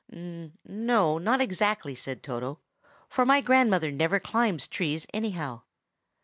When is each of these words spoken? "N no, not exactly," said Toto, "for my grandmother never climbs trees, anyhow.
"N 0.11 0.53
no, 0.65 1.19
not 1.19 1.41
exactly," 1.41 1.93
said 1.93 2.23
Toto, 2.23 2.57
"for 3.07 3.23
my 3.23 3.39
grandmother 3.39 3.91
never 3.91 4.19
climbs 4.19 4.67
trees, 4.67 5.05
anyhow. 5.13 5.61